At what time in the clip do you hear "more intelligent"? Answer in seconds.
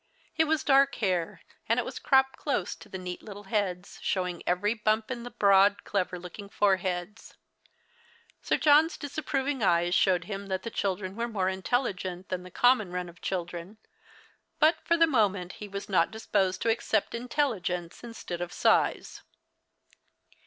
11.27-12.29